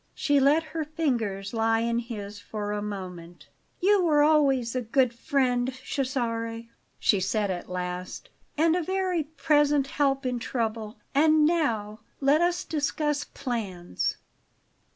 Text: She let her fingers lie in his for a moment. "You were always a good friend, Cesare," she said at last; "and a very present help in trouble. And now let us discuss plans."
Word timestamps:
She 0.15 0.39
let 0.39 0.63
her 0.63 0.83
fingers 0.83 1.53
lie 1.53 1.81
in 1.81 1.99
his 1.99 2.39
for 2.39 2.71
a 2.71 2.81
moment. 2.81 3.49
"You 3.79 4.03
were 4.03 4.23
always 4.23 4.75
a 4.75 4.81
good 4.81 5.13
friend, 5.13 5.71
Cesare," 5.85 6.69
she 6.97 7.19
said 7.19 7.51
at 7.51 7.69
last; 7.69 8.31
"and 8.57 8.75
a 8.75 8.81
very 8.81 9.21
present 9.25 9.85
help 9.85 10.25
in 10.25 10.39
trouble. 10.39 10.97
And 11.13 11.45
now 11.45 11.99
let 12.19 12.41
us 12.41 12.63
discuss 12.65 13.23
plans." 13.23 14.17